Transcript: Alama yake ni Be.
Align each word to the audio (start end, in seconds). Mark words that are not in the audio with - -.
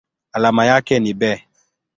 Alama 0.31 0.65
yake 0.65 0.99
ni 0.99 1.13
Be. 1.13 1.47